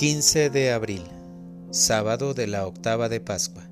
15 0.00 0.48
de 0.48 0.72
abril, 0.72 1.02
sábado 1.72 2.32
de 2.32 2.46
la 2.46 2.66
octava 2.66 3.10
de 3.10 3.20
Pascua. 3.20 3.68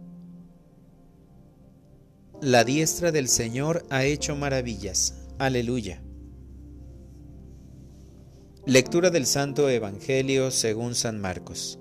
La 2.43 2.65
diestra 2.65 3.13
del 3.13 3.29
Señor 3.29 3.87
ha 3.89 4.05
hecho 4.05 4.37
maravillas. 4.37 5.27
Aleluya. 5.39 6.03
Lectura 8.67 9.09
del 9.09 9.25
Santo 9.25 9.71
Evangelio 9.71 10.51
según 10.51 10.95
San 10.95 11.19
Marcos. 11.19 11.79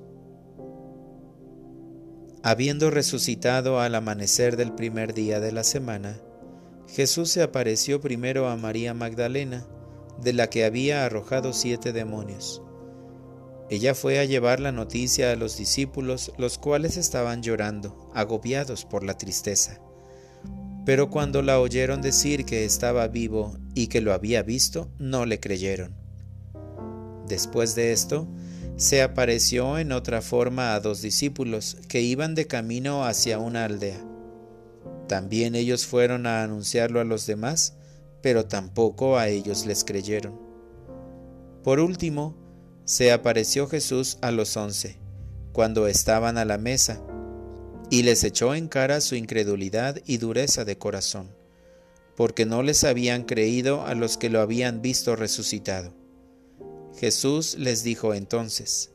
Habiendo 2.41 2.89
resucitado 2.89 3.81
al 3.81 3.95
amanecer 3.95 4.55
del 4.55 4.71
primer 4.71 5.13
día 5.13 5.41
de 5.41 5.51
la 5.51 5.65
semana, 5.65 6.21
Jesús 6.87 7.31
se 7.31 7.43
apareció 7.43 7.99
primero 7.99 8.47
a 8.47 8.55
María 8.55 8.93
Magdalena, 8.93 9.67
de 10.21 10.31
la 10.31 10.49
que 10.49 10.63
había 10.63 11.03
arrojado 11.03 11.51
siete 11.51 11.91
demonios 11.91 12.61
ella 13.69 13.93
fue 13.95 14.19
a 14.19 14.25
llevar 14.25 14.61
la 14.61 14.71
noticia 14.71 15.31
a 15.31 15.35
los 15.35 15.57
discípulos, 15.57 16.31
los 16.37 16.57
cuales 16.57 16.95
estaban 16.95 17.43
llorando, 17.43 18.09
agobiados 18.13 18.85
por 18.85 19.03
la 19.03 19.17
tristeza. 19.17 19.81
Pero 20.85 21.09
cuando 21.09 21.41
la 21.41 21.59
oyeron 21.59 22.01
decir 22.01 22.45
que 22.45 22.63
estaba 22.63 23.09
vivo 23.09 23.57
y 23.73 23.87
que 23.87 23.99
lo 23.99 24.13
había 24.13 24.41
visto, 24.41 24.89
no 24.99 25.25
le 25.25 25.41
creyeron. 25.41 25.93
Después 27.27 27.75
de 27.75 27.91
esto, 27.91 28.25
se 28.77 29.01
apareció 29.01 29.79
en 29.79 29.91
otra 29.91 30.21
forma 30.21 30.73
a 30.73 30.79
dos 30.79 31.01
discípulos 31.01 31.75
que 31.89 31.99
iban 31.99 32.35
de 32.35 32.47
camino 32.47 33.03
hacia 33.03 33.37
una 33.37 33.65
aldea. 33.65 34.01
También 35.09 35.55
ellos 35.55 35.85
fueron 35.85 36.25
a 36.25 36.43
anunciarlo 36.43 37.01
a 37.01 37.03
los 37.03 37.25
demás, 37.25 37.75
pero 38.21 38.45
tampoco 38.45 39.17
a 39.17 39.27
ellos 39.27 39.65
les 39.65 39.83
creyeron. 39.83 40.39
Por 41.63 41.81
último, 41.81 42.46
se 42.87 43.11
apareció 43.11 43.67
Jesús 43.67 44.17
a 44.21 44.31
los 44.31 44.55
once, 44.55 44.95
cuando 45.51 45.87
estaban 45.87 46.37
a 46.37 46.45
la 46.45 46.57
mesa, 46.57 47.01
y 47.89 48.03
les 48.03 48.23
echó 48.23 48.55
en 48.55 48.69
cara 48.69 49.01
su 49.01 49.15
incredulidad 49.15 50.01
y 50.05 50.19
dureza 50.19 50.63
de 50.63 50.77
corazón, 50.77 51.27
porque 52.15 52.45
no 52.45 52.63
les 52.63 52.85
habían 52.85 53.23
creído 53.23 53.85
a 53.85 53.93
los 53.93 54.15
que 54.15 54.29
lo 54.29 54.39
habían 54.39 54.81
visto 54.81 55.17
resucitado. 55.17 55.93
Jesús 56.97 57.57
les 57.59 57.83
dijo 57.83 58.13
entonces, 58.13 58.91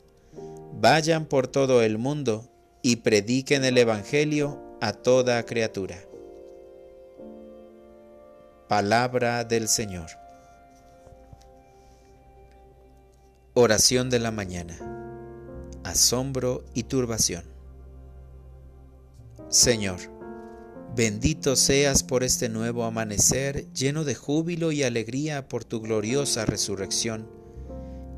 Vayan 0.81 1.27
por 1.27 1.47
todo 1.47 1.83
el 1.83 1.99
mundo 1.99 2.51
y 2.81 2.97
prediquen 2.97 3.63
el 3.63 3.77
Evangelio 3.77 4.59
a 4.81 4.95
toda 4.95 5.45
criatura. 5.45 5.99
Palabra 8.69 9.45
del 9.45 9.69
Señor. 9.69 10.22
Oración 13.55 14.09
de 14.09 14.19
la 14.19 14.31
mañana. 14.31 14.79
Asombro 15.85 16.65
y 16.73 16.85
turbación. 16.85 17.45
Señor, 19.51 19.99
bendito 20.97 21.55
seas 21.55 22.03
por 22.03 22.25
este 22.25 22.49
nuevo 22.49 22.85
amanecer 22.85 23.71
lleno 23.75 24.05
de 24.05 24.15
júbilo 24.15 24.73
y 24.73 24.85
alegría 24.85 25.49
por 25.49 25.65
tu 25.65 25.83
gloriosa 25.83 26.47
resurrección 26.47 27.29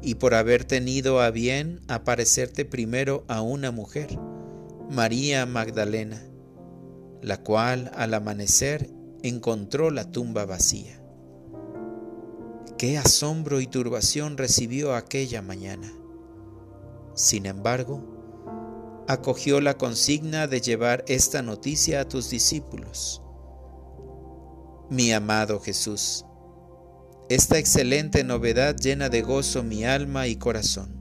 y 0.02 0.14
por 0.14 0.34
haber 0.34 0.62
tenido 0.62 1.20
a 1.20 1.32
bien 1.32 1.80
aparecerte 1.88 2.64
primero 2.64 3.24
a 3.26 3.42
una 3.42 3.72
mujer, 3.72 4.16
María 4.88 5.46
Magdalena, 5.46 6.22
la 7.22 7.42
cual 7.42 7.90
al 7.96 8.14
amanecer 8.14 8.88
encontró 9.24 9.90
la 9.90 10.12
tumba 10.12 10.44
vacía. 10.44 11.03
Qué 12.78 12.98
asombro 12.98 13.60
y 13.60 13.66
turbación 13.66 14.36
recibió 14.36 14.94
aquella 14.94 15.42
mañana. 15.42 15.92
Sin 17.14 17.46
embargo, 17.46 19.04
acogió 19.06 19.60
la 19.60 19.78
consigna 19.78 20.48
de 20.48 20.60
llevar 20.60 21.04
esta 21.06 21.42
noticia 21.42 22.00
a 22.00 22.08
tus 22.08 22.30
discípulos. 22.30 23.22
Mi 24.90 25.12
amado 25.12 25.60
Jesús, 25.60 26.24
esta 27.28 27.58
excelente 27.58 28.24
novedad 28.24 28.76
llena 28.76 29.08
de 29.08 29.22
gozo 29.22 29.62
mi 29.62 29.84
alma 29.84 30.26
y 30.26 30.36
corazón. 30.36 30.94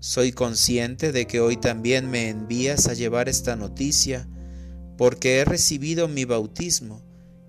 Soy 0.00 0.32
consciente 0.32 1.10
de 1.10 1.26
que 1.26 1.40
hoy 1.40 1.56
también 1.56 2.10
me 2.10 2.28
envías 2.28 2.86
a 2.86 2.94
llevar 2.94 3.28
esta 3.28 3.56
noticia 3.56 4.28
porque 4.96 5.38
he 5.38 5.44
recibido 5.44 6.06
mi 6.06 6.24
bautismo 6.24 7.07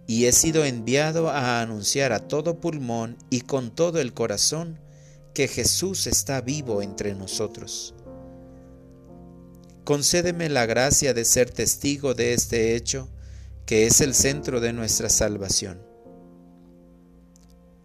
y 0.09 0.25
he 0.25 0.31
sido 0.31 0.65
enviado 0.65 1.29
a 1.29 1.61
anunciar 1.61 2.13
a 2.13 2.27
todo 2.27 2.59
pulmón 2.59 3.15
y 3.29 3.41
con 3.41 3.69
todo 3.69 4.01
el 4.01 4.11
corazón 4.11 4.79
que 5.35 5.47
Jesús 5.47 6.07
está 6.07 6.41
vivo 6.41 6.81
entre 6.81 7.13
nosotros. 7.13 7.93
Concédeme 9.83 10.49
la 10.49 10.65
gracia 10.65 11.13
de 11.13 11.25
ser 11.25 11.51
testigo 11.51 12.15
de 12.15 12.33
este 12.33 12.75
hecho, 12.75 13.07
que 13.67 13.85
es 13.85 14.01
el 14.01 14.15
centro 14.15 14.59
de 14.59 14.73
nuestra 14.73 15.09
salvación. 15.09 15.79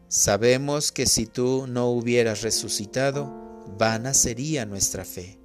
Sabemos 0.08 0.92
que 0.92 1.04
si 1.04 1.26
tú 1.26 1.66
no 1.68 1.90
hubieras 1.90 2.40
resucitado, 2.40 3.66
vana 3.76 4.14
sería 4.14 4.64
nuestra 4.64 5.04
fe. 5.04 5.38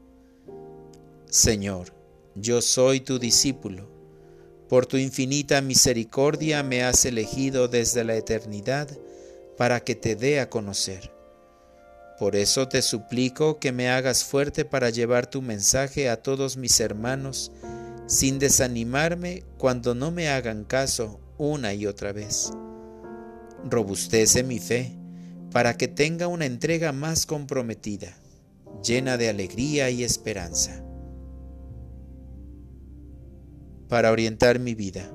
Señor, 1.29 1.93
yo 2.35 2.61
soy 2.61 3.01
tu 3.01 3.19
discípulo 3.19 3.98
por 4.69 4.85
tu 4.85 4.97
infinita 4.97 5.61
misericordia 5.61 6.61
me 6.61 6.83
has 6.83 7.03
elegido 7.03 7.67
desde 7.67 8.03
la 8.03 8.15
eternidad 8.15 8.87
para 9.57 9.79
que 9.79 9.95
te 9.95 10.15
dé 10.15 10.39
a 10.39 10.49
conocer. 10.49 11.11
Por 12.19 12.35
eso 12.35 12.67
te 12.67 12.83
suplico 12.83 13.59
que 13.59 13.71
me 13.71 13.89
hagas 13.89 14.23
fuerte 14.23 14.65
para 14.65 14.91
llevar 14.91 15.27
tu 15.27 15.41
mensaje 15.41 16.07
a 16.07 16.21
todos 16.21 16.55
mis 16.55 16.79
hermanos, 16.79 17.51
sin 18.05 18.37
desanimarme 18.37 19.43
cuando 19.57 19.95
no 19.95 20.11
me 20.11 20.29
hagan 20.29 20.65
caso 20.65 21.19
una 21.37 21.73
y 21.73 21.87
otra 21.87 22.13
vez. 22.13 22.51
Robustece 23.65 24.43
mi 24.43 24.59
fe 24.59 24.95
para 25.51 25.77
que 25.77 25.87
tenga 25.87 26.27
una 26.27 26.45
entrega 26.45 26.91
más 26.91 27.25
comprometida, 27.25 28.15
llena 28.83 29.17
de 29.17 29.29
alegría 29.29 29.89
y 29.89 30.03
esperanza 30.03 30.83
para 33.89 34.11
orientar 34.11 34.59
mi 34.59 34.75
vida. 34.75 35.11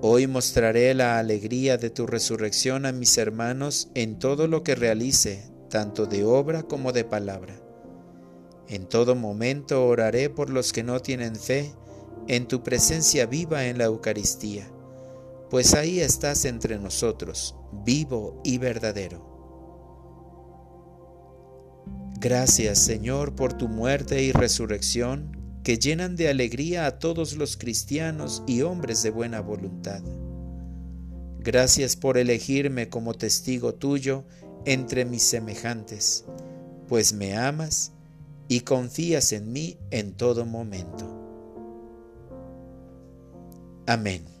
Hoy 0.00 0.28
mostraré 0.28 0.94
la 0.94 1.18
alegría 1.18 1.76
de 1.76 1.90
tu 1.90 2.06
resurrección 2.06 2.86
a 2.86 2.92
mis 2.92 3.18
hermanos 3.18 3.90
en 3.94 4.20
todo 4.20 4.46
lo 4.46 4.62
que 4.62 4.76
realice, 4.76 5.50
tanto 5.68 6.06
de 6.06 6.24
obra 6.24 6.62
como 6.62 6.92
de 6.92 7.04
palabra. 7.04 7.60
En 8.68 8.86
todo 8.86 9.16
momento 9.16 9.84
oraré 9.86 10.30
por 10.30 10.50
los 10.50 10.72
que 10.72 10.84
no 10.84 11.00
tienen 11.00 11.34
fe 11.34 11.72
en 12.28 12.46
tu 12.46 12.62
presencia 12.62 13.26
viva 13.26 13.66
en 13.66 13.78
la 13.78 13.84
Eucaristía, 13.84 14.70
pues 15.50 15.74
ahí 15.74 15.98
estás 15.98 16.44
entre 16.44 16.78
nosotros, 16.78 17.56
vivo 17.84 18.40
y 18.44 18.58
verdadero. 18.58 19.26
Gracias 22.20 22.78
Señor 22.78 23.34
por 23.34 23.54
tu 23.54 23.68
muerte 23.68 24.22
y 24.22 24.32
resurrección 24.32 25.37
que 25.68 25.78
llenan 25.78 26.16
de 26.16 26.30
alegría 26.30 26.86
a 26.86 26.98
todos 26.98 27.36
los 27.36 27.58
cristianos 27.58 28.42
y 28.46 28.62
hombres 28.62 29.02
de 29.02 29.10
buena 29.10 29.42
voluntad. 29.42 30.00
Gracias 31.40 31.94
por 31.94 32.16
elegirme 32.16 32.88
como 32.88 33.12
testigo 33.12 33.74
tuyo 33.74 34.24
entre 34.64 35.04
mis 35.04 35.24
semejantes, 35.24 36.24
pues 36.88 37.12
me 37.12 37.36
amas 37.36 37.92
y 38.48 38.60
confías 38.60 39.30
en 39.32 39.52
mí 39.52 39.76
en 39.90 40.14
todo 40.14 40.46
momento. 40.46 41.04
Amén. 43.86 44.37